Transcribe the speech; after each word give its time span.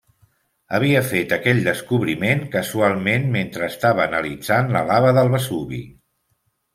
Havia 0.75 1.01
fet 1.09 1.33
aquell 1.35 1.59
descobriment 1.67 2.41
casualment 2.55 3.27
mentre 3.35 3.67
estava 3.73 4.03
analitzant 4.07 4.73
la 4.77 4.81
lava 4.89 5.13
del 5.19 5.31
Vesuvi. 5.35 5.83